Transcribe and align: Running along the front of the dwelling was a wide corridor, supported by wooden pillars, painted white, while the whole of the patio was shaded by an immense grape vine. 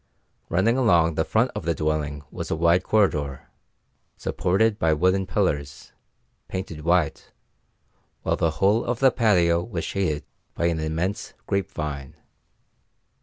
Running 0.49 0.79
along 0.79 1.13
the 1.13 1.23
front 1.23 1.51
of 1.53 1.63
the 1.63 1.75
dwelling 1.75 2.23
was 2.31 2.49
a 2.49 2.55
wide 2.55 2.81
corridor, 2.81 3.49
supported 4.17 4.79
by 4.79 4.93
wooden 4.93 5.27
pillars, 5.27 5.91
painted 6.47 6.81
white, 6.81 7.31
while 8.23 8.35
the 8.35 8.49
whole 8.57 8.83
of 8.83 8.97
the 8.97 9.11
patio 9.11 9.61
was 9.63 9.83
shaded 9.85 10.25
by 10.55 10.65
an 10.65 10.79
immense 10.79 11.35
grape 11.45 11.69
vine. 11.71 12.15